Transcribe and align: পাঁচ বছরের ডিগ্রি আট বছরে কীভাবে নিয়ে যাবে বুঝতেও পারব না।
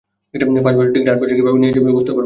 পাঁচ 0.65 0.75
বছরের 0.79 0.93
ডিগ্রি 0.95 1.09
আট 1.13 1.17
বছরে 1.21 1.37
কীভাবে 1.39 1.57
নিয়ে 1.61 1.73
যাবে 1.75 1.95
বুঝতেও 1.95 2.11
পারব 2.13 2.17
না। 2.17 2.19